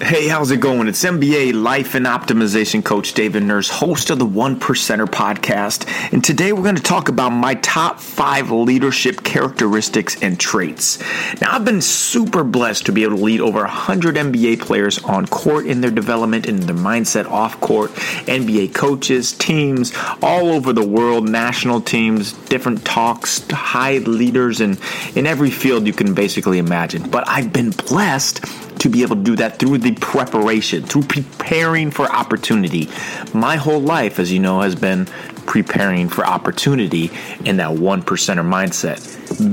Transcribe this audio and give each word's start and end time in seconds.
Hey, 0.00 0.26
how's 0.26 0.50
it 0.50 0.58
going? 0.58 0.88
It's 0.88 1.04
NBA 1.04 1.54
Life 1.54 1.94
and 1.94 2.04
Optimization 2.04 2.84
Coach 2.84 3.14
David 3.14 3.44
Nurse, 3.44 3.70
host 3.70 4.10
of 4.10 4.18
the 4.18 4.26
One 4.26 4.58
Percenter 4.58 5.06
podcast. 5.06 5.88
And 6.12 6.22
today 6.22 6.52
we're 6.52 6.64
going 6.64 6.74
to 6.74 6.82
talk 6.82 7.08
about 7.08 7.30
my 7.30 7.54
top 7.54 8.00
five 8.00 8.50
leadership 8.50 9.22
characteristics 9.22 10.20
and 10.20 10.38
traits. 10.38 10.98
Now, 11.40 11.52
I've 11.52 11.64
been 11.64 11.80
super 11.80 12.42
blessed 12.42 12.86
to 12.86 12.92
be 12.92 13.04
able 13.04 13.18
to 13.18 13.22
lead 13.22 13.40
over 13.40 13.60
100 13.60 14.16
NBA 14.16 14.62
players 14.62 14.98
on 15.04 15.28
court 15.28 15.64
in 15.64 15.80
their 15.80 15.92
development 15.92 16.48
and 16.48 16.58
their 16.64 16.74
mindset 16.74 17.30
off 17.30 17.60
court, 17.60 17.92
NBA 17.92 18.74
coaches, 18.74 19.32
teams 19.32 19.92
all 20.20 20.48
over 20.48 20.72
the 20.72 20.84
world, 20.84 21.28
national 21.28 21.80
teams, 21.80 22.32
different 22.48 22.84
talks, 22.84 23.48
high 23.48 23.98
leaders, 23.98 24.60
and 24.60 24.76
in 25.14 25.24
every 25.28 25.50
field 25.50 25.86
you 25.86 25.92
can 25.92 26.14
basically 26.14 26.58
imagine. 26.58 27.08
But 27.08 27.28
I've 27.28 27.52
been 27.52 27.70
blessed 27.70 28.44
to 28.84 28.90
be 28.90 29.00
able 29.00 29.16
to 29.16 29.22
do 29.22 29.34
that 29.34 29.58
through 29.58 29.78
the 29.78 29.92
preparation, 29.94 30.82
through 30.82 31.02
preparing 31.02 31.90
for 31.90 32.04
opportunity. 32.12 32.86
My 33.32 33.56
whole 33.56 33.80
life, 33.80 34.18
as 34.18 34.30
you 34.30 34.38
know, 34.38 34.60
has 34.60 34.74
been 34.74 35.06
preparing 35.46 36.10
for 36.10 36.26
opportunity 36.26 37.10
in 37.46 37.56
that 37.56 37.72
one 37.72 38.02
percenter 38.02 38.46
mindset. 38.46 39.00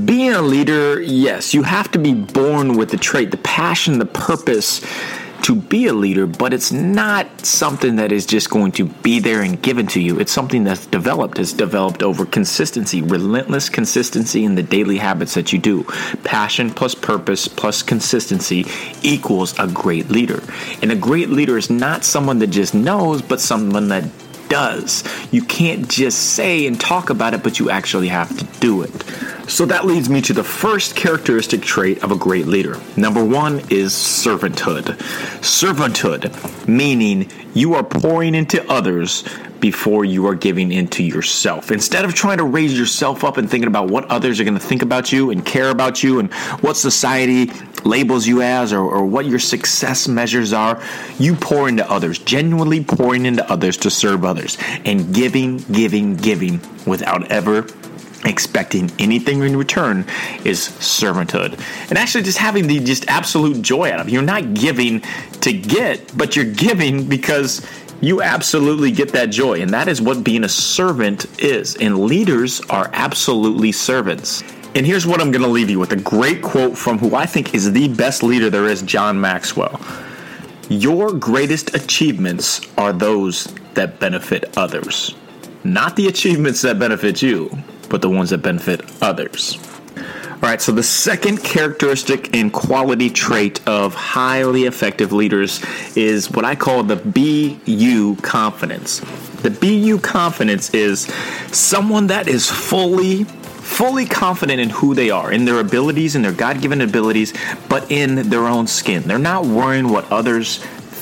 Being 0.05 0.33
a 0.33 0.41
leader, 0.41 0.99
yes, 0.99 1.53
you 1.53 1.63
have 1.63 1.89
to 1.91 1.99
be 1.99 2.13
born 2.13 2.77
with 2.77 2.89
the 2.89 2.97
trait, 2.97 3.31
the 3.31 3.37
passion, 3.37 3.99
the 3.99 4.05
purpose 4.05 4.85
to 5.43 5.55
be 5.55 5.87
a 5.87 5.93
leader, 5.93 6.27
but 6.27 6.53
it's 6.53 6.71
not 6.71 7.45
something 7.45 7.95
that 7.95 8.11
is 8.11 8.25
just 8.25 8.49
going 8.49 8.71
to 8.73 8.85
be 8.85 9.19
there 9.19 9.41
and 9.41 9.61
given 9.61 9.87
to 9.87 10.01
you. 10.01 10.19
It's 10.19 10.31
something 10.31 10.63
that's 10.63 10.85
developed. 10.85 11.39
It's 11.39 11.53
developed 11.53 12.03
over 12.03 12.25
consistency, 12.25 13.01
relentless 13.01 13.69
consistency 13.69 14.43
in 14.43 14.55
the 14.55 14.63
daily 14.63 14.97
habits 14.97 15.33
that 15.33 15.51
you 15.51 15.59
do. 15.59 15.83
Passion 16.23 16.69
plus 16.69 16.95
purpose 16.95 17.47
plus 17.47 17.83
consistency 17.83 18.65
equals 19.01 19.57
a 19.59 19.67
great 19.67 20.09
leader. 20.09 20.43
And 20.81 20.91
a 20.91 20.95
great 20.95 21.29
leader 21.29 21.57
is 21.57 21.69
not 21.69 22.03
someone 22.03 22.39
that 22.39 22.47
just 22.47 22.73
knows, 22.73 23.21
but 23.21 23.39
someone 23.39 23.87
that 23.89 24.03
does. 24.51 25.03
You 25.31 25.43
can't 25.43 25.87
just 25.87 26.33
say 26.33 26.67
and 26.67 26.79
talk 26.79 27.09
about 27.09 27.33
it, 27.33 27.41
but 27.41 27.57
you 27.57 27.69
actually 27.69 28.09
have 28.09 28.37
to 28.37 28.45
do 28.59 28.81
it. 28.83 28.91
So 29.51 29.65
that 29.65 29.85
leads 29.85 30.09
me 30.09 30.21
to 30.21 30.33
the 30.33 30.45
first 30.45 30.95
characteristic 30.95 31.61
trait 31.61 32.05
of 32.05 32.11
a 32.11 32.15
great 32.15 32.47
leader. 32.47 32.79
Number 32.95 33.23
one 33.23 33.59
is 33.69 33.91
servanthood. 33.91 34.97
Servanthood, 35.41 36.67
meaning 36.69 37.29
you 37.53 37.73
are 37.73 37.83
pouring 37.83 38.33
into 38.33 38.65
others 38.71 39.25
before 39.59 40.05
you 40.05 40.25
are 40.25 40.35
giving 40.35 40.71
into 40.71 41.03
yourself. 41.03 41.69
Instead 41.69 42.05
of 42.05 42.13
trying 42.13 42.37
to 42.37 42.45
raise 42.45 42.79
yourself 42.79 43.25
up 43.25 43.35
and 43.35 43.49
thinking 43.49 43.67
about 43.67 43.89
what 43.89 44.05
others 44.05 44.39
are 44.39 44.45
going 44.45 44.57
to 44.57 44.59
think 44.59 44.83
about 44.83 45.11
you 45.11 45.31
and 45.31 45.45
care 45.45 45.69
about 45.69 46.01
you 46.01 46.19
and 46.19 46.33
what 46.61 46.77
society 46.77 47.51
labels 47.83 48.25
you 48.25 48.41
as 48.41 48.71
or, 48.71 48.79
or 48.79 49.05
what 49.05 49.25
your 49.25 49.37
success 49.37 50.07
measures 50.07 50.53
are, 50.53 50.81
you 51.19 51.35
pour 51.35 51.67
into 51.67 51.87
others, 51.91 52.19
genuinely 52.19 52.81
pouring 52.85 53.25
into 53.25 53.47
others 53.51 53.75
to 53.75 53.89
serve 53.89 54.23
others 54.23 54.57
and 54.85 55.13
giving, 55.13 55.57
giving, 55.57 56.15
giving 56.15 56.61
without 56.85 57.29
ever 57.29 57.67
expecting 58.25 58.91
anything 58.99 59.41
in 59.41 59.57
return 59.57 60.05
is 60.45 60.69
servanthood. 60.79 61.59
And 61.89 61.97
actually 61.97 62.23
just 62.23 62.37
having 62.37 62.67
the 62.67 62.79
just 62.79 63.07
absolute 63.09 63.61
joy 63.61 63.91
out 63.91 63.99
of 63.99 64.07
it. 64.07 64.11
You're 64.11 64.21
not 64.21 64.53
giving 64.53 65.01
to 65.41 65.53
get 65.53 66.15
but 66.17 66.35
you're 66.35 66.45
giving 66.45 67.07
because 67.07 67.65
you 68.01 68.21
absolutely 68.21 68.91
get 68.91 69.11
that 69.13 69.27
joy. 69.27 69.61
And 69.61 69.71
that 69.71 69.87
is 69.87 70.01
what 70.01 70.23
being 70.23 70.43
a 70.43 70.49
servant 70.49 71.25
is. 71.39 71.75
And 71.77 71.99
leaders 71.99 72.59
are 72.69 72.89
absolutely 72.93 73.71
servants. 73.71 74.43
And 74.73 74.85
here's 74.85 75.05
what 75.05 75.19
i'm 75.19 75.31
going 75.31 75.43
to 75.43 75.49
leave 75.49 75.69
you 75.69 75.79
with 75.79 75.91
a 75.91 75.97
great 75.97 76.41
quote 76.41 76.77
from 76.77 76.97
who 76.97 77.13
i 77.13 77.25
think 77.25 77.53
is 77.53 77.73
the 77.73 77.89
best 77.89 78.23
leader 78.23 78.49
there 78.49 78.67
is 78.67 78.81
john 78.83 79.19
maxwell. 79.19 79.81
Your 80.69 81.11
greatest 81.11 81.75
achievements 81.75 82.61
are 82.77 82.93
those 82.93 83.53
that 83.73 83.99
benefit 83.99 84.57
others 84.57 85.13
not 85.63 85.95
the 85.95 86.07
achievements 86.07 86.61
that 86.61 86.79
benefit 86.79 87.21
you 87.21 87.49
but 87.91 88.01
the 88.01 88.09
ones 88.09 88.31
that 88.31 88.39
benefit 88.39 88.81
others. 89.01 89.59
All 89.95 90.49
right, 90.49 90.59
so 90.59 90.71
the 90.71 90.81
second 90.81 91.43
characteristic 91.43 92.35
and 92.35 92.51
quality 92.51 93.11
trait 93.11 93.61
of 93.67 93.93
highly 93.93 94.63
effective 94.63 95.11
leaders 95.11 95.63
is 95.95 96.31
what 96.31 96.45
I 96.45 96.55
call 96.55 96.81
the 96.81 96.95
BU 96.95 98.15
confidence. 98.23 99.01
The 99.43 99.51
BU 99.51 99.99
confidence 99.99 100.73
is 100.73 101.01
someone 101.51 102.07
that 102.07 102.27
is 102.27 102.49
fully 102.49 103.25
fully 103.25 104.05
confident 104.05 104.59
in 104.59 104.69
who 104.69 104.93
they 104.93 105.11
are, 105.11 105.31
in 105.31 105.45
their 105.45 105.59
abilities, 105.59 106.15
in 106.15 106.21
their 106.21 106.33
God 106.33 106.59
given 106.59 106.81
abilities, 106.81 107.33
but 107.69 107.89
in 107.89 108.29
their 108.29 108.45
own 108.47 108.67
skin. 108.67 109.03
They're 109.03 109.17
not 109.17 109.45
worrying 109.45 109.87
what 109.87 110.11
others 110.11 110.61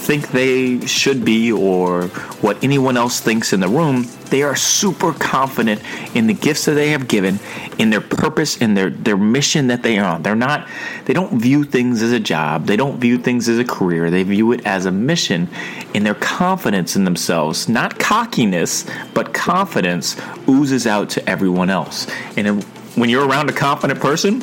think 0.10 0.32
they 0.32 0.84
should 0.88 1.24
be 1.24 1.52
or 1.52 2.08
what 2.42 2.64
anyone 2.64 2.98
else 2.98 3.20
thinks 3.20 3.54
in 3.54 3.60
the 3.60 3.68
room. 3.68 4.08
They 4.32 4.42
are 4.42 4.56
super 4.56 5.14
confident 5.14 5.84
in 6.16 6.26
the 6.26 6.34
gifts 6.34 6.66
that 6.66 6.72
they 6.72 6.90
have 6.90 7.08
given, 7.08 7.38
in 7.78 7.92
their 7.92 8.02
purpose, 8.02 8.58
in 8.58 8.74
their, 8.74 8.90
their 8.90 9.18
mission 9.18 9.68
that 9.68 9.84
they 9.84 10.00
are 10.00 10.16
on. 10.16 10.24
They're 10.24 10.34
not, 10.34 10.68
they 11.06 11.14
don't 11.14 11.40
view 11.40 11.64
things 11.64 12.02
as 12.02 12.12
a 12.12 12.20
job, 12.20 12.66
they 12.66 12.76
don't 12.76 13.00
view 13.00 13.20
things 13.20 13.48
as 13.48 13.60
a 13.60 13.64
career, 13.64 14.10
they 14.10 14.24
view 14.24 14.52
it 14.52 14.66
as 14.66 14.88
a 14.88 14.92
mission 14.92 15.48
and 15.94 16.04
their 16.04 16.16
confidence 16.16 16.96
in 16.96 17.04
themselves. 17.04 17.70
Not 17.70 18.00
cockiness, 18.00 18.88
but 19.14 19.36
confidence 19.36 20.20
oozes 20.48 20.88
out 20.88 21.12
to 21.12 21.30
everyone 21.30 21.70
else. 21.70 22.08
And 22.36 22.64
when 22.96 23.10
you're 23.12 23.28
around 23.28 23.52
a 23.52 23.54
confident 23.54 24.00
person, 24.00 24.42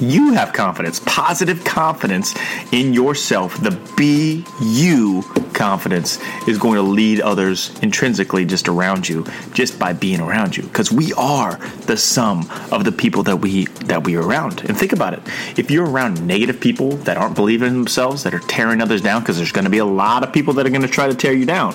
you 0.00 0.32
have 0.32 0.52
confidence, 0.52 1.00
positive 1.06 1.64
confidence 1.64 2.34
in 2.72 2.92
yourself. 2.92 3.60
The 3.60 3.72
be 3.96 4.44
you 4.60 5.22
confidence 5.52 6.18
is 6.48 6.58
going 6.58 6.76
to 6.76 6.82
lead 6.82 7.20
others 7.20 7.76
intrinsically 7.80 8.44
just 8.44 8.68
around 8.68 9.08
you, 9.08 9.24
just 9.52 9.78
by 9.78 9.92
being 9.92 10.20
around 10.20 10.56
you. 10.56 10.64
Because 10.64 10.90
we 10.90 11.12
are 11.14 11.56
the 11.86 11.96
sum 11.96 12.48
of 12.70 12.84
the 12.84 12.92
people 12.92 13.22
that 13.24 13.36
we 13.36 13.66
that 13.86 14.04
we 14.04 14.16
are 14.16 14.22
around. 14.22 14.60
And 14.64 14.76
think 14.76 14.92
about 14.92 15.14
it. 15.14 15.20
If 15.56 15.70
you're 15.70 15.88
around 15.88 16.26
negative 16.26 16.60
people 16.60 16.90
that 16.98 17.16
aren't 17.16 17.34
believing 17.34 17.68
in 17.68 17.74
themselves, 17.74 18.24
that 18.24 18.34
are 18.34 18.40
tearing 18.40 18.80
others 18.80 19.02
down, 19.02 19.22
because 19.22 19.36
there's 19.36 19.52
going 19.52 19.64
to 19.64 19.70
be 19.70 19.78
a 19.78 19.84
lot 19.84 20.22
of 20.22 20.32
people 20.32 20.54
that 20.54 20.66
are 20.66 20.70
going 20.70 20.82
to 20.82 20.88
try 20.88 21.08
to 21.08 21.14
tear 21.14 21.32
you 21.32 21.46
down 21.46 21.74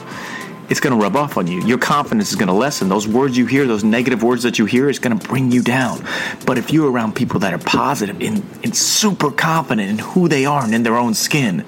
it's 0.69 0.79
going 0.79 0.97
to 0.97 1.01
rub 1.01 1.15
off 1.15 1.37
on 1.37 1.47
you. 1.47 1.65
Your 1.65 1.77
confidence 1.77 2.29
is 2.29 2.35
going 2.35 2.47
to 2.47 2.53
lessen. 2.53 2.89
Those 2.89 3.07
words 3.07 3.37
you 3.37 3.45
hear, 3.45 3.65
those 3.65 3.83
negative 3.83 4.21
words 4.21 4.43
that 4.43 4.59
you 4.59 4.65
hear, 4.65 4.89
is 4.89 4.99
going 4.99 5.17
to 5.17 5.27
bring 5.27 5.51
you 5.51 5.61
down. 5.61 6.05
But 6.45 6.57
if 6.57 6.71
you're 6.71 6.91
around 6.91 7.15
people 7.15 7.39
that 7.41 7.53
are 7.53 7.59
positive 7.59 8.21
and, 8.21 8.43
and 8.63 8.75
super 8.75 9.31
confident 9.31 9.89
in 9.89 9.97
who 9.99 10.27
they 10.27 10.45
are 10.45 10.63
and 10.63 10.73
in 10.73 10.83
their 10.83 10.95
own 10.95 11.13
skin, 11.15 11.65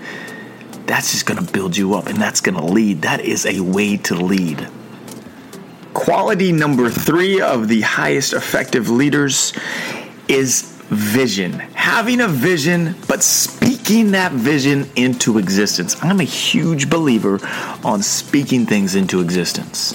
that's 0.85 1.12
just 1.12 1.25
going 1.25 1.44
to 1.44 1.51
build 1.51 1.75
you 1.75 1.95
up 1.95 2.07
and 2.07 2.17
that's 2.17 2.41
going 2.41 2.56
to 2.56 2.63
lead. 2.63 3.01
That 3.01 3.22
is 3.22 3.45
a 3.45 3.59
way 3.59 3.97
to 3.97 4.16
lead. 4.16 4.67
Quality 5.94 6.51
number 6.51 6.89
three 6.89 7.41
of 7.41 7.68
the 7.68 7.81
highest 7.81 8.33
effective 8.33 8.89
leaders 8.89 9.53
is 10.28 10.62
vision. 10.89 11.53
Having 11.53 12.22
a 12.22 12.28
vision, 12.28 12.95
but 13.07 13.23
speaking 13.23 13.71
that 13.91 14.31
vision 14.31 14.90
into 14.96 15.38
existence. 15.38 16.02
I'm 16.02 16.22
a 16.22 16.24
huge 16.24 16.90
believer 16.90 17.40
on 17.84 18.02
speaking 18.02 18.66
things 18.66 18.96
into 18.96 19.19
existence. 19.19 19.94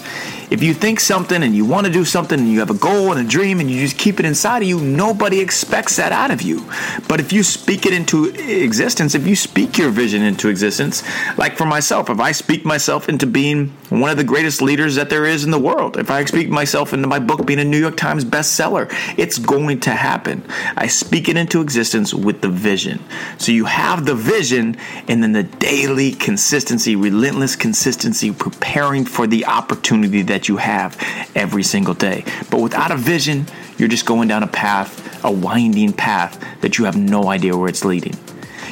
If 0.48 0.62
you 0.62 0.74
think 0.74 1.00
something 1.00 1.42
and 1.42 1.56
you 1.56 1.64
want 1.64 1.86
to 1.86 1.92
do 1.92 2.04
something 2.04 2.38
and 2.38 2.48
you 2.48 2.60
have 2.60 2.70
a 2.70 2.74
goal 2.74 3.10
and 3.10 3.26
a 3.26 3.28
dream 3.28 3.58
and 3.58 3.68
you 3.68 3.80
just 3.80 3.98
keep 3.98 4.20
it 4.20 4.26
inside 4.26 4.62
of 4.62 4.68
you, 4.68 4.78
nobody 4.80 5.40
expects 5.40 5.96
that 5.96 6.12
out 6.12 6.30
of 6.30 6.40
you. 6.40 6.64
But 7.08 7.18
if 7.18 7.32
you 7.32 7.42
speak 7.42 7.84
it 7.84 7.92
into 7.92 8.26
existence, 8.26 9.16
if 9.16 9.26
you 9.26 9.34
speak 9.34 9.76
your 9.76 9.90
vision 9.90 10.22
into 10.22 10.48
existence, 10.48 11.02
like 11.36 11.56
for 11.56 11.66
myself, 11.66 12.10
if 12.10 12.20
I 12.20 12.30
speak 12.30 12.64
myself 12.64 13.08
into 13.08 13.26
being 13.26 13.70
one 13.88 14.10
of 14.10 14.18
the 14.18 14.24
greatest 14.24 14.62
leaders 14.62 14.94
that 14.94 15.10
there 15.10 15.24
is 15.24 15.42
in 15.42 15.50
the 15.50 15.58
world, 15.58 15.96
if 15.96 16.10
I 16.10 16.24
speak 16.26 16.48
myself 16.48 16.92
into 16.92 17.08
my 17.08 17.18
book 17.18 17.44
being 17.44 17.58
a 17.58 17.64
New 17.64 17.80
York 17.80 17.96
Times 17.96 18.24
bestseller, 18.24 18.88
it's 19.18 19.38
going 19.38 19.80
to 19.80 19.90
happen. 19.90 20.44
I 20.76 20.86
speak 20.86 21.28
it 21.28 21.36
into 21.36 21.60
existence 21.60 22.14
with 22.14 22.40
the 22.40 22.50
vision. 22.50 23.02
So 23.38 23.50
you 23.50 23.64
have 23.64 23.85
the 23.94 24.14
vision 24.16 24.76
and 25.06 25.22
then 25.22 25.32
the 25.32 25.44
daily 25.44 26.10
consistency, 26.10 26.96
relentless 26.96 27.54
consistency, 27.54 28.32
preparing 28.32 29.04
for 29.04 29.26
the 29.28 29.46
opportunity 29.46 30.22
that 30.22 30.48
you 30.48 30.56
have 30.56 30.98
every 31.34 31.62
single 31.62 31.94
day. 31.94 32.24
But 32.50 32.60
without 32.60 32.90
a 32.90 32.96
vision, 32.96 33.46
you're 33.78 33.88
just 33.88 34.04
going 34.04 34.26
down 34.26 34.42
a 34.42 34.48
path, 34.48 35.24
a 35.24 35.30
winding 35.30 35.92
path 35.92 36.42
that 36.62 36.78
you 36.78 36.84
have 36.86 36.96
no 36.96 37.28
idea 37.28 37.56
where 37.56 37.68
it's 37.68 37.84
leading. 37.84 38.16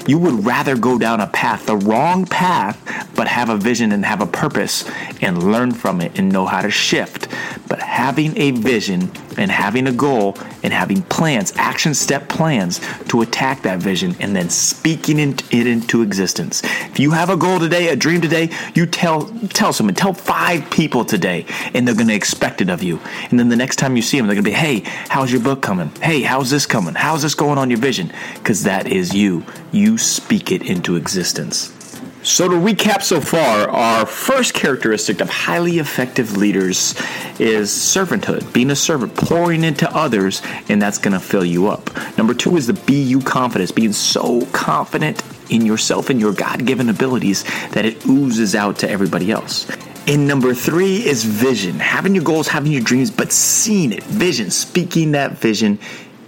You 0.07 0.19
would 0.19 0.45
rather 0.45 0.77
go 0.77 0.99
down 0.99 1.21
a 1.21 1.27
path, 1.29 1.65
the 1.67 1.77
wrong 1.77 2.27
path, 2.27 2.79
but 3.15 3.29
have 3.29 3.49
a 3.49 3.57
vision 3.57 3.93
and 3.93 4.05
have 4.05 4.21
a 4.21 4.27
purpose 4.27 4.85
and 5.23 5.51
learn 5.51 5.73
from 5.73 6.01
it 6.01 6.19
and 6.19 6.31
know 6.31 6.45
how 6.45 6.61
to 6.61 6.71
shift. 6.71 7.29
But 7.69 7.81
having 7.81 8.37
a 8.37 8.51
vision 8.51 9.11
and 9.39 9.51
having 9.51 9.87
a 9.87 9.93
goal 9.93 10.37
and 10.63 10.73
having 10.73 11.03
plans, 11.03 11.53
action 11.57 11.95
step 11.95 12.29
plans 12.29 12.81
to 13.09 13.23
attack 13.23 13.63
that 13.63 13.79
vision 13.79 14.17
and 14.21 14.35
then 14.35 14.51
speaking 14.51 15.19
it 15.19 15.53
into 15.53 16.03
existence. 16.03 16.63
If 16.65 16.99
you 16.99 17.11
have 17.13 17.31
a 17.31 17.37
goal 17.37 17.59
today, 17.59 17.89
a 17.89 17.97
dream 17.97 18.21
today, 18.21 18.51
you 18.75 18.87
tell 18.87 19.27
tell 19.51 19.73
someone, 19.73 19.95
tell 19.95 20.15
five 20.15 20.71
people 20.71 21.05
today, 21.05 21.47
and 21.75 21.87
they're 21.87 21.95
going 21.95 22.09
to 22.09 22.15
expect 22.15 22.61
it 22.61 22.71
of 22.71 22.83
you. 22.83 23.01
And 23.31 23.39
then 23.39 23.49
the 23.49 23.57
next 23.57 23.77
time 23.77 23.97
you 23.97 24.03
see 24.03 24.17
them, 24.17 24.27
they're 24.27 24.35
going 24.35 24.45
to 24.45 24.51
be, 24.51 24.55
"Hey, 24.55 24.81
how's 25.09 25.33
your 25.33 25.41
book 25.41 25.63
coming? 25.63 25.91
Hey, 26.03 26.23
how's 26.23 26.51
this 26.51 26.67
coming? 26.67 26.95
How's 26.95 27.23
this 27.23 27.35
going 27.35 27.59
on 27.59 27.71
your 27.71 27.81
vision?" 27.81 28.13
Because 28.35 28.65
that 28.65 28.87
is 28.87 29.15
you. 29.15 29.45
You 29.73 29.99
speak 29.99 30.53
it 30.53 30.63
into 30.63 30.97
existence. 30.97 31.84
So, 32.25 32.49
to 32.49 32.55
recap 32.57 33.03
so 33.03 33.21
far, 33.21 33.69
our 33.69 34.07
first 34.07 34.55
characteristic 34.55 35.21
of 35.21 35.29
highly 35.29 35.79
effective 35.79 36.39
leaders 36.39 36.95
is 37.39 37.71
servanthood, 37.71 38.51
being 38.51 38.71
a 38.71 38.77
servant, 38.77 39.15
pouring 39.15 39.63
into 39.63 39.95
others, 39.95 40.41
and 40.71 40.81
that's 40.81 40.97
going 40.97 41.13
to 41.13 41.21
fill 41.21 41.45
you 41.45 41.69
up. 41.69 41.91
Number 42.17 42.33
two 42.33 42.57
is 42.57 42.67
the 42.67 42.93
you 42.95 43.21
confidence, 43.21 43.73
being 43.73 43.93
so 43.93 44.47
confident 44.47 45.23
in 45.51 45.67
yourself 45.67 46.09
and 46.09 46.19
your 46.19 46.33
God 46.33 46.65
given 46.65 46.89
abilities 46.89 47.45
that 47.73 47.85
it 47.85 48.07
oozes 48.07 48.55
out 48.55 48.79
to 48.79 48.89
everybody 48.89 49.31
else. 49.31 49.71
And 50.07 50.27
number 50.27 50.55
three 50.55 51.05
is 51.05 51.25
vision, 51.25 51.79
having 51.79 52.15
your 52.15 52.25
goals, 52.25 52.49
having 52.49 52.73
your 52.73 52.81
dreams, 52.81 53.11
but 53.11 53.33
seeing 53.33 53.93
it, 53.93 54.03
vision, 54.03 54.51
speaking 54.51 55.13
that 55.13 55.33
vision 55.33 55.79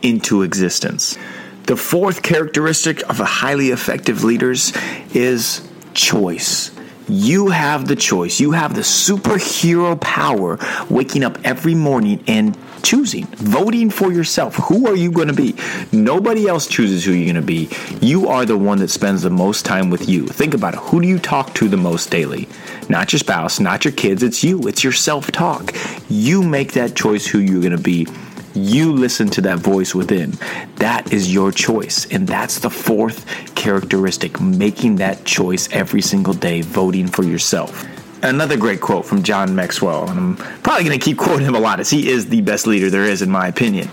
into 0.02 0.42
existence. 0.42 1.16
The 1.64 1.76
fourth 1.76 2.22
characteristic 2.22 3.02
of 3.08 3.18
a 3.18 3.24
highly 3.24 3.70
effective 3.70 4.24
leaders 4.24 4.74
is 5.14 5.65
choice. 5.96 6.70
You 7.08 7.48
have 7.48 7.86
the 7.86 7.96
choice. 7.96 8.40
You 8.40 8.52
have 8.52 8.74
the 8.74 8.80
superhero 8.80 10.00
power 10.00 10.58
waking 10.90 11.24
up 11.24 11.38
every 11.44 11.74
morning 11.74 12.22
and 12.26 12.56
choosing, 12.82 13.26
voting 13.26 13.90
for 13.90 14.12
yourself. 14.12 14.56
Who 14.56 14.88
are 14.88 14.96
you 14.96 15.10
going 15.10 15.28
to 15.28 15.34
be? 15.34 15.54
Nobody 15.92 16.48
else 16.48 16.66
chooses 16.66 17.04
who 17.04 17.12
you're 17.12 17.32
going 17.32 17.36
to 17.36 17.46
be. 17.46 17.68
You 18.00 18.28
are 18.28 18.44
the 18.44 18.58
one 18.58 18.78
that 18.78 18.90
spends 18.90 19.22
the 19.22 19.30
most 19.30 19.64
time 19.64 19.90
with 19.90 20.08
you. 20.08 20.26
Think 20.26 20.54
about 20.54 20.74
it. 20.74 20.80
Who 20.80 21.00
do 21.00 21.08
you 21.08 21.18
talk 21.18 21.54
to 21.54 21.68
the 21.68 21.76
most 21.76 22.10
daily? 22.10 22.48
Not 22.88 23.12
your 23.12 23.18
spouse, 23.18 23.58
not 23.60 23.84
your 23.84 23.92
kids. 23.92 24.22
It's 24.22 24.42
you. 24.44 24.66
It's 24.66 24.82
your 24.82 24.92
self 24.92 25.30
talk. 25.32 25.74
You 26.08 26.42
make 26.42 26.72
that 26.72 26.96
choice 26.96 27.26
who 27.26 27.38
you're 27.38 27.60
going 27.62 27.76
to 27.76 27.82
be 27.82 28.06
you 28.56 28.92
listen 28.92 29.28
to 29.30 29.40
that 29.42 29.58
voice 29.58 29.94
within. 29.94 30.32
That 30.76 31.12
is 31.12 31.32
your 31.32 31.52
choice. 31.52 32.06
And 32.06 32.26
that's 32.26 32.58
the 32.60 32.70
fourth 32.70 33.26
characteristic 33.54 34.40
making 34.40 34.96
that 34.96 35.24
choice 35.24 35.68
every 35.72 36.02
single 36.02 36.34
day, 36.34 36.62
voting 36.62 37.06
for 37.06 37.22
yourself. 37.22 37.86
Another 38.22 38.56
great 38.56 38.80
quote 38.80 39.04
from 39.04 39.22
John 39.22 39.54
Maxwell, 39.54 40.08
and 40.08 40.18
I'm 40.18 40.36
probably 40.62 40.84
going 40.84 40.98
to 40.98 41.04
keep 41.04 41.18
quoting 41.18 41.46
him 41.46 41.54
a 41.54 41.60
lot 41.60 41.80
as 41.80 41.90
he 41.90 42.08
is 42.08 42.26
the 42.26 42.40
best 42.40 42.66
leader 42.66 42.88
there 42.88 43.04
is, 43.04 43.20
in 43.22 43.30
my 43.30 43.46
opinion. 43.46 43.88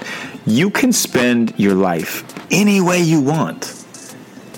You 0.45 0.69
can 0.69 0.93
spend 0.93 1.53
your 1.59 1.75
life 1.75 2.23
any 2.49 2.79
way 2.79 3.01
you 3.01 3.19
want, 3.19 3.85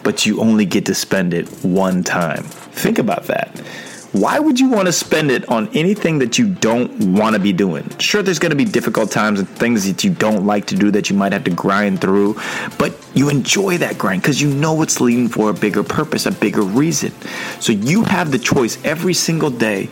but 0.04 0.26
you 0.26 0.40
only 0.40 0.66
get 0.66 0.86
to 0.86 0.96
spend 0.96 1.34
it 1.34 1.50
one 1.64 2.04
time. 2.04 2.44
Think 2.44 3.00
about 3.00 3.24
that 3.26 3.60
why 4.16 4.40
would 4.40 4.58
you 4.58 4.70
want 4.70 4.86
to 4.86 4.94
spend 4.94 5.30
it 5.30 5.48
on 5.50 5.68
anything 5.76 6.20
that 6.20 6.38
you 6.38 6.48
don't 6.48 7.14
want 7.18 7.36
to 7.36 7.40
be 7.40 7.52
doing? 7.52 7.90
Sure, 8.00 8.24
there's 8.24 8.40
going 8.40 8.52
to 8.52 8.56
be 8.56 8.64
difficult 8.64 9.12
times 9.12 9.40
and 9.40 9.50
things 9.50 9.86
that 9.86 10.06
you 10.06 10.10
don't 10.10 10.46
like 10.46 10.68
to 10.68 10.76
do 10.76 10.90
that 10.92 11.10
you 11.10 11.18
might 11.18 11.34
have 11.34 11.44
to 11.44 11.52
grind 11.52 12.00
through, 12.00 12.40
but 12.78 12.96
you 13.14 13.30
enjoy 13.30 13.78
that 13.78 13.98
grind 13.98 14.22
because 14.22 14.42
you 14.42 14.50
know 14.54 14.82
it's 14.82 15.02
leading 15.02 15.28
for 15.28 15.50
a 15.50 15.54
bigger 15.54 15.84
purpose, 15.84 16.26
a 16.26 16.32
bigger 16.32 16.62
reason. 16.62 17.12
So 17.60 17.74
you 17.74 18.04
have 18.06 18.32
the 18.32 18.40
choice 18.40 18.82
every 18.86 19.14
single 19.14 19.50
day 19.50 19.88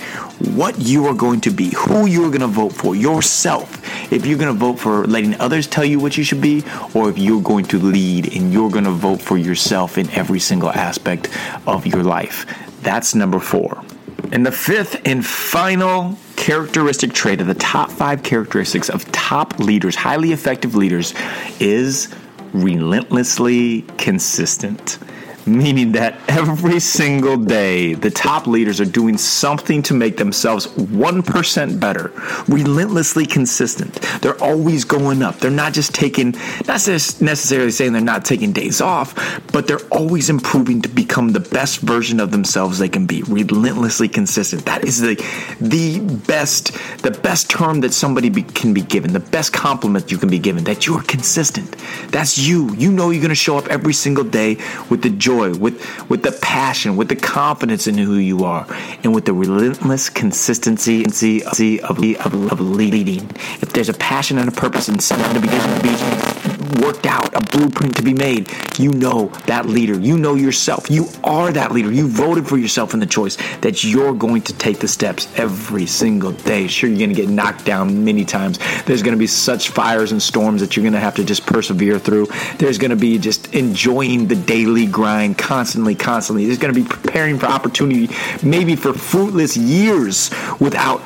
what 0.55 0.79
you 0.79 1.05
are 1.07 1.13
going 1.13 1.41
to 1.41 1.51
be, 1.51 1.71
who 1.75 2.05
you're 2.05 2.29
going 2.29 2.41
to 2.41 2.47
vote 2.47 2.71
for, 2.71 2.95
yourself. 2.95 3.81
If 4.11 4.25
you're 4.25 4.37
going 4.37 4.53
to 4.53 4.59
vote 4.59 4.79
for 4.79 5.05
letting 5.05 5.39
others 5.41 5.67
tell 5.67 5.83
you 5.83 5.99
what 5.99 6.17
you 6.17 6.23
should 6.23 6.41
be, 6.41 6.63
or 6.93 7.09
if 7.09 7.17
you're 7.17 7.41
going 7.41 7.65
to 7.65 7.77
lead 7.79 8.33
and 8.35 8.53
you're 8.53 8.69
going 8.69 8.85
to 8.85 8.91
vote 8.91 9.21
for 9.21 9.37
yourself 9.37 9.97
in 9.97 10.09
every 10.11 10.39
single 10.39 10.69
aspect 10.69 11.29
of 11.67 11.85
your 11.85 12.03
life. 12.03 12.45
That's 12.83 13.15
number 13.15 13.39
four. 13.39 13.83
And 14.33 14.43
the 14.43 14.51
fifth 14.51 14.99
and 15.05 15.23
final 15.23 16.17
characteristic 16.35 17.13
trait 17.13 17.39
of 17.39 17.45
the 17.45 17.53
top 17.53 17.91
five 17.91 18.23
characteristics 18.23 18.89
of 18.89 19.09
top 19.11 19.59
leaders, 19.59 19.95
highly 19.95 20.31
effective 20.31 20.73
leaders, 20.73 21.13
is 21.59 22.11
relentlessly 22.51 23.83
consistent 23.99 24.97
meaning 25.45 25.91
that 25.93 26.19
every 26.27 26.79
single 26.79 27.37
day 27.37 27.93
the 27.93 28.09
top 28.09 28.47
leaders 28.47 28.79
are 28.79 28.85
doing 28.85 29.17
something 29.17 29.81
to 29.83 29.93
make 29.93 30.17
themselves 30.17 30.67
1% 30.67 31.79
better, 31.79 32.11
relentlessly 32.47 33.25
consistent. 33.25 33.93
They're 34.21 34.41
always 34.41 34.83
going 34.83 35.21
up. 35.21 35.39
They're 35.39 35.51
not 35.51 35.73
just 35.73 35.93
taking, 35.93 36.31
not 36.67 36.87
necessarily 36.87 37.71
saying 37.71 37.93
they're 37.93 38.01
not 38.01 38.25
taking 38.25 38.51
days 38.51 38.81
off, 38.81 39.13
but 39.51 39.67
they're 39.67 39.85
always 39.91 40.29
improving 40.29 40.81
to 40.81 40.89
become 40.89 41.29
the 41.29 41.39
best 41.39 41.79
version 41.81 42.19
of 42.19 42.31
themselves 42.31 42.79
they 42.79 42.89
can 42.89 43.05
be, 43.05 43.23
relentlessly 43.23 44.07
consistent. 44.07 44.65
That 44.65 44.85
is 44.85 45.01
the, 45.01 45.15
the 45.59 45.99
best, 46.27 46.73
the 47.01 47.11
best 47.11 47.49
term 47.49 47.81
that 47.81 47.93
somebody 47.93 48.29
be, 48.29 48.43
can 48.43 48.73
be 48.73 48.81
given, 48.81 49.13
the 49.13 49.19
best 49.19 49.53
compliment 49.53 50.11
you 50.11 50.17
can 50.17 50.29
be 50.29 50.39
given, 50.39 50.63
that 50.65 50.85
you're 50.87 51.03
consistent. 51.03 51.75
That's 52.09 52.37
you. 52.37 52.73
You 52.75 52.91
know 52.91 53.09
you're 53.09 53.21
going 53.21 53.29
to 53.29 53.35
show 53.35 53.57
up 53.57 53.67
every 53.67 53.93
single 53.93 54.23
day 54.23 54.57
with 54.89 55.01
the 55.01 55.09
joy 55.09 55.32
joy, 55.33 55.53
with, 55.55 56.09
with 56.09 56.23
the 56.23 56.31
passion, 56.31 56.95
with 56.95 57.09
the 57.09 57.15
confidence 57.15 57.87
in 57.87 57.97
who 57.97 58.15
you 58.15 58.43
are, 58.43 58.65
and 59.03 59.13
with 59.13 59.25
the 59.25 59.33
relentless 59.33 60.09
consistency 60.09 61.03
and 61.03 61.13
see 61.13 61.41
of, 61.41 61.99
of, 61.99 62.51
of 62.51 62.59
leading. 62.59 63.29
If 63.61 63.73
there's 63.73 63.89
a 63.89 63.93
passion 63.93 64.37
and 64.37 64.49
a 64.49 64.51
purpose 64.51 64.89
in 64.89 64.99
someone 64.99 65.33
to 65.33 65.41
be, 65.41 65.47
to 65.47 65.79
be 65.83 66.52
worked 66.81 67.05
out, 67.05 67.33
a 67.33 67.41
blueprint 67.41 67.95
to 67.97 68.03
be 68.03 68.13
made, 68.13 68.49
you 68.77 68.91
know 68.91 69.27
that 69.47 69.65
leader. 69.65 69.99
You 69.99 70.17
know 70.17 70.35
yourself. 70.35 70.89
You 70.89 71.07
are 71.23 71.51
that 71.51 71.71
leader. 71.71 71.91
You 71.91 72.07
voted 72.07 72.47
for 72.47 72.57
yourself 72.57 72.93
in 72.93 72.99
the 72.99 73.05
choice 73.05 73.37
that 73.61 73.83
you're 73.83 74.13
going 74.13 74.41
to 74.43 74.53
take 74.53 74.79
the 74.79 74.87
steps 74.87 75.27
every 75.37 75.85
single 75.85 76.31
day. 76.31 76.67
Sure, 76.67 76.89
you're 76.89 76.99
going 76.99 77.09
to 77.09 77.15
get 77.15 77.29
knocked 77.29 77.65
down 77.65 78.03
many 78.03 78.25
times. 78.25 78.59
There's 78.85 79.03
going 79.03 79.15
to 79.15 79.19
be 79.19 79.27
such 79.27 79.69
fires 79.69 80.11
and 80.11 80.21
storms 80.21 80.61
that 80.61 80.75
you're 80.75 80.83
going 80.83 80.93
to 80.93 80.99
have 80.99 81.15
to 81.15 81.23
just 81.23 81.45
persevere 81.45 81.99
through. 81.99 82.27
There's 82.57 82.77
going 82.77 82.91
to 82.91 82.97
be 82.97 83.17
just 83.17 83.53
enjoying 83.53 84.27
the 84.27 84.35
daily 84.35 84.85
grind 84.85 85.37
constantly, 85.37 85.95
constantly. 85.95 86.45
There's 86.45 86.57
going 86.57 86.73
to 86.73 86.79
be 86.79 86.87
preparing 86.87 87.39
for 87.39 87.47
opportunity, 87.47 88.13
maybe 88.43 88.75
for 88.75 88.93
fruitless 88.93 89.55
years 89.57 90.31
without 90.59 91.01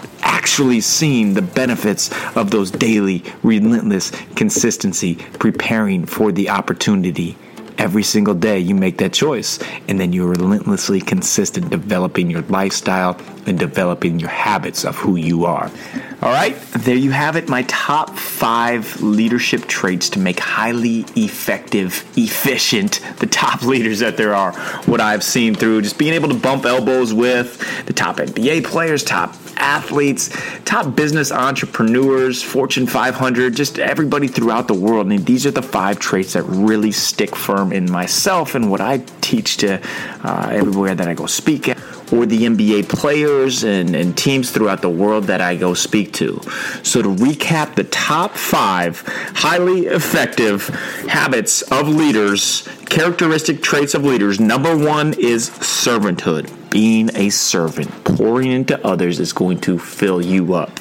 actually 0.48 0.80
seeing 0.80 1.34
the 1.34 1.42
benefits 1.42 2.10
of 2.38 2.52
those 2.52 2.72
daily, 2.72 3.22
relentless 3.44 4.12
consistency, 4.38 5.16
preparing 5.40 6.06
for 6.06 6.32
the 6.32 6.50
opportunity. 6.50 7.38
Every 7.78 8.02
single 8.02 8.34
day, 8.34 8.58
you 8.58 8.74
make 8.74 8.98
that 9.00 9.12
choice, 9.12 9.60
and 9.90 10.00
then 10.00 10.14
you're 10.14 10.30
relentlessly 10.30 11.02
consistent 11.02 11.70
developing 11.70 12.32
your 12.32 12.44
lifestyle 12.44 13.20
and 13.46 13.60
developing 13.60 14.22
your 14.22 14.30
habits 14.30 14.86
of 14.86 14.96
who 14.96 15.18
you 15.18 15.44
are. 15.44 15.70
All 16.20 16.32
right, 16.32 16.60
there 16.72 16.96
you 16.96 17.12
have 17.12 17.36
it. 17.36 17.48
My 17.48 17.62
top 17.68 18.18
five 18.18 19.04
leadership 19.04 19.68
traits 19.68 20.10
to 20.12 20.20
make 20.20 20.40
highly 20.40 21.06
effective, 21.16 22.04
efficient, 22.18 23.02
the 23.20 23.28
top 23.28 23.62
leaders 23.62 24.00
that 24.00 24.18
there 24.18 24.34
are. 24.34 24.52
What 24.88 25.00
I've 25.00 25.24
seen 25.24 25.54
through 25.54 25.84
just 25.84 26.00
being 26.00 26.16
able 26.16 26.30
to 26.30 26.36
bump 26.36 26.66
elbows 26.66 27.14
with 27.14 27.60
the 27.86 27.94
top 27.94 28.18
NBA 28.18 28.64
players, 28.64 29.04
top 29.04 29.36
athletes, 29.58 30.36
top 30.66 30.96
business 30.96 31.32
entrepreneurs, 31.32 32.42
Fortune 32.42 32.88
500, 32.88 33.56
just 33.56 33.78
everybody 33.78 34.28
throughout 34.28 34.68
the 34.68 34.74
world. 34.74 35.06
And 35.12 35.24
these 35.24 35.46
are 35.46 35.52
the 35.52 35.62
five 35.62 36.00
traits 36.00 36.34
that 36.34 36.44
really 36.44 36.92
stick 36.92 37.36
firm 37.36 37.72
in 37.72 37.92
myself 37.92 38.56
and 38.56 38.72
what 38.72 38.82
I 38.82 39.04
teach 39.22 39.58
to 39.58 39.80
uh, 40.24 40.50
everywhere 40.52 40.96
that 40.96 41.08
I 41.08 41.14
go 41.14 41.28
speak 41.28 41.70
at 41.70 41.78
or 42.12 42.26
the 42.26 42.44
NBA 42.44 42.90
players 42.90 43.64
and, 43.64 43.96
and 43.96 44.18
teams 44.18 44.52
throughout 44.52 44.82
the 44.82 44.90
world 44.90 45.26
that 45.26 45.42
I 45.42 45.56
go 45.56 45.74
speak 45.74 46.14
to. 46.14 46.42
So, 46.84 47.02
to 47.02 47.10
recap 47.10 47.76
the 47.76 47.84
top 47.86 48.36
five 48.36 49.04
highly 49.36 49.88
effective 49.88 50.68
habits 51.08 51.62
of 51.64 51.88
leaders, 51.88 52.68
characteristic 52.86 53.62
traits 53.62 53.94
of 53.94 54.04
leaders, 54.04 54.40
number 54.40 54.76
one 54.78 55.14
is 55.20 55.50
servanthood 55.50 56.52
being 56.70 57.10
a 57.16 57.30
servant, 57.30 57.90
pouring 58.04 58.52
into 58.52 58.86
others 58.86 59.20
is 59.20 59.34
going 59.34 59.60
to 59.60 59.80
fill 59.80 60.22
you 60.22 60.54
up. 60.54 60.72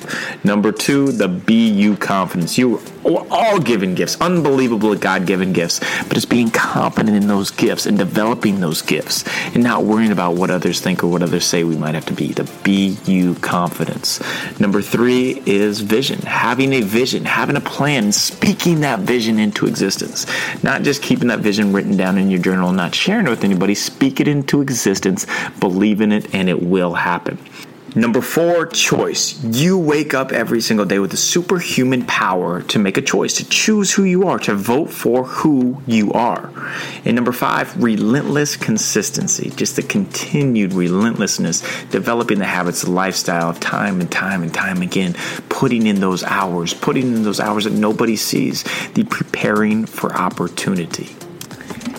Number 0.45 0.73
two, 0.73 1.13
the 1.13 1.29
you 1.53 1.97
confidence. 1.97 2.59
You 2.59 2.79
are 3.07 3.27
all 3.31 3.61
given 3.61 3.95
gifts, 3.95 4.21
unbelievable 4.21 4.95
God 4.97 5.27
given 5.27 5.53
gifts, 5.53 5.81
but 6.09 6.17
it's 6.17 6.27
being 6.27 6.51
confident 6.51 7.17
in 7.17 7.27
those 7.27 7.51
gifts 7.51 7.87
and 7.87 7.99
developing 7.99 8.61
those 8.61 8.83
gifts 8.83 9.25
and 9.55 9.63
not 9.63 9.85
worrying 9.85 10.13
about 10.13 10.35
what 10.35 10.51
others 10.51 10.81
think 10.81 11.05
or 11.05 11.09
what 11.09 11.23
others 11.23 11.45
say 11.45 11.65
we 11.65 11.77
might 11.77 11.95
have 11.95 12.07
to 12.07 12.15
be. 12.15 12.33
The 12.33 12.45
be 12.63 12.97
you 13.05 13.35
confidence. 13.37 14.21
Number 14.59 14.83
three 14.83 15.43
is 15.47 15.81
vision, 15.81 16.21
having 16.21 16.73
a 16.73 16.81
vision, 16.81 17.25
having 17.25 17.57
a 17.57 17.61
plan, 17.61 18.13
speaking 18.13 18.81
that 18.81 19.01
vision 19.01 19.39
into 19.39 19.67
existence. 19.67 20.27
Not 20.63 20.83
just 20.83 21.03
keeping 21.03 21.29
that 21.29 21.41
vision 21.41 21.73
written 21.73 21.97
down 21.97 22.19
in 22.19 22.31
your 22.31 22.41
journal, 22.41 22.73
not 22.73 22.95
sharing 22.95 23.27
it 23.27 23.31
with 23.31 23.45
anybody, 23.45 23.75
speak 23.75 24.21
it 24.21 24.29
into 24.29 24.61
existence 24.61 25.27
believe 25.61 26.01
in 26.01 26.13
it, 26.13 26.35
and 26.35 26.49
it 26.49 26.63
will 26.63 26.95
happen. 26.95 27.39
Number 27.97 28.21
four, 28.21 28.67
choice. 28.67 29.43
You 29.43 29.79
wake 29.79 30.13
up 30.13 30.31
every 30.31 30.61
single 30.61 30.85
day 30.85 30.99
with 30.99 31.15
a 31.15 31.17
superhuman 31.17 32.05
power 32.05 32.61
to 32.65 32.79
make 32.79 32.99
a 32.99 33.03
choice, 33.03 33.33
to 33.39 33.49
choose 33.49 33.91
who 33.91 34.05
you 34.05 34.29
are, 34.29 34.39
to 34.41 34.55
vote 34.55 34.91
for 34.91 35.25
who 35.25 35.83
you 35.87 36.13
are. 36.13 36.53
And 37.07 37.15
number 37.15 37.33
five, 37.33 37.83
relentless 37.83 38.55
consistency. 38.55 39.49
Just 39.49 39.77
the 39.77 39.83
continued 39.83 40.75
relentlessness, 40.75 41.63
developing 41.87 42.39
the 42.39 42.45
habits, 42.45 42.83
the 42.83 42.91
lifestyle, 42.91 43.49
of 43.49 43.61
time 43.61 44.03
and 44.03 44.13
time 44.13 44.43
and 44.43 44.53
time 44.53 44.83
again, 44.83 45.15
putting 45.49 45.87
in 45.87 46.01
those 46.01 46.23
hours, 46.23 46.75
putting 46.75 47.15
in 47.15 47.23
those 47.23 47.41
hours 47.41 47.65
that 47.65 47.73
nobody 47.73 48.17
sees, 48.17 48.63
the 48.93 49.05
preparing 49.05 49.87
for 49.87 50.15
opportunity. 50.15 51.17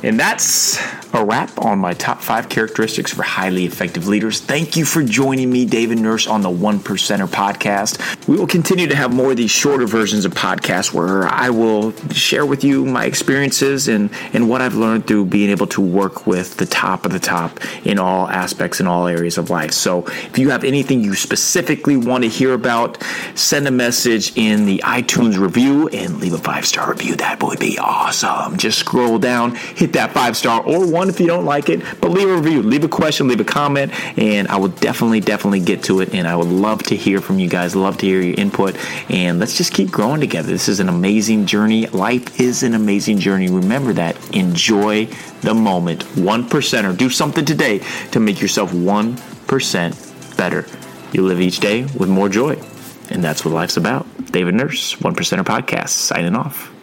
And 0.04 0.20
that's 0.20 0.78
a 1.18 1.26
wrap 1.26 1.58
on 1.58 1.80
my 1.80 1.94
top 1.94 2.22
five 2.22 2.48
characteristics 2.48 3.14
for 3.14 3.24
highly 3.24 3.66
effective 3.66 4.08
leaders. 4.08 4.40
Thank 4.40 4.78
you 4.78 4.86
for 4.86 5.04
joining 5.04 5.52
me, 5.52 5.66
David 5.66 6.00
Nurse, 6.00 6.28
on 6.28 6.42
the 6.42 6.50
One 6.50 6.80
Percenter 6.80 7.28
podcast. 7.28 8.28
We 8.28 8.38
will 8.38 8.48
continue 8.48 8.88
to 8.88 8.96
have 8.96 9.14
more 9.14 9.32
of 9.32 9.38
these 9.38 9.52
shorter 9.52 9.88
versions 9.88 10.26
of 10.26 10.34
podcasts 10.34 10.94
where 10.94 11.28
I 11.28 11.50
will 11.50 11.94
share 12.12 12.46
with 12.46 12.64
you 12.64 12.86
my 12.86 13.06
experiences 13.06 13.88
and, 13.88 14.12
and 14.34 14.48
what 14.50 14.62
I've 14.62 14.76
learned 14.76 15.08
through 15.08 15.26
being 15.26 15.50
able 15.50 15.68
to 15.68 15.82
work 15.82 16.28
with 16.28 16.58
the 16.58 16.66
top 16.66 17.06
of 17.06 17.12
the 17.12 17.20
top 17.20 17.60
in 17.86 17.98
all 17.98 18.28
aspects 18.30 18.80
in 18.80 18.88
all 18.88 19.08
areas 19.08 19.38
of 19.38 19.50
life. 19.50 19.72
So 19.72 20.06
if 20.06 20.38
you 20.38 20.52
have 20.52 20.64
anything 20.64 21.04
you 21.04 21.16
specifically 21.16 21.98
want 21.98 22.24
to 22.24 22.30
hear 22.30 22.54
about, 22.54 23.02
send 23.34 23.68
a 23.68 23.72
message 23.72 24.38
in 24.38 24.66
the 24.66 24.80
iTunes 24.86 25.40
review 25.40 25.88
and 25.90 26.20
leave 26.20 26.34
a 26.34 26.38
five 26.38 26.66
star 26.66 26.92
review. 26.92 27.16
That 27.16 27.42
would 27.42 27.60
be 27.60 27.78
awesome. 27.80 28.58
Just 28.58 28.80
scroll 28.80 29.18
down, 29.18 29.56
hit 29.56 29.94
that 29.94 30.12
five 30.12 30.38
star 30.38 30.62
or 30.62 30.90
one 30.90 31.07
if 31.10 31.20
you 31.20 31.28
don't 31.28 31.46
like 31.46 31.70
it, 31.70 31.82
but 32.02 32.12
leave 32.12 32.30
a 32.30 32.36
review, 32.36 32.62
leave 32.62 32.84
a 32.84 32.88
question, 32.88 33.28
leave 33.28 33.40
a 33.40 33.46
comment, 33.46 33.92
and 34.18 34.48
I 34.48 34.58
will 34.58 34.70
definitely, 34.70 35.20
definitely 35.20 35.60
get 35.60 35.84
to 35.84 36.02
it. 36.02 36.14
And 36.14 36.28
I 36.28 36.36
would 36.36 36.48
love 36.48 36.84
to 36.84 36.96
hear 36.96 37.22
from 37.22 37.40
you 37.40 37.50
guys, 37.50 37.76
love 37.76 37.98
to 38.00 38.06
hear 38.06 38.22
your 38.22 38.36
input, 38.36 38.76
and 39.10 39.40
let's 39.40 39.58
just 39.58 39.74
keep 39.74 39.92
growing 39.92 40.20
together. 40.20 40.50
This 40.50 40.70
is 40.70 40.80
an 40.80 40.90
amazing 40.90 41.46
journey. 41.46 41.88
Life 41.88 42.40
is 42.40 42.64
an 42.64 42.74
amazing 42.74 43.20
journey. 43.20 43.50
Remember 43.50 43.94
that. 43.94 44.18
Enjoy 44.36 45.06
the 45.42 45.54
moment. 45.54 46.04
One 46.18 46.48
percenter. 46.48 46.96
Do 46.96 47.10
something 47.10 47.46
today 47.46 47.80
to 48.12 48.20
make 48.20 48.42
yourself 48.42 48.72
1% 48.72 50.38
better. 50.38 50.66
You 51.12 51.26
live 51.26 51.42
each 51.42 51.60
day 51.60 51.84
with 51.84 52.10
more 52.10 52.30
joy. 52.30 52.62
And 53.10 53.24
that's 53.24 53.46
what 53.46 53.54
life's 53.54 53.78
about. 53.78 54.06
David 54.32 54.56
Nurse, 54.56 55.00
One 55.00 55.16
Percenter 55.16 55.46
Podcast, 55.46 55.90
signing 55.90 56.36
off. 56.36 56.77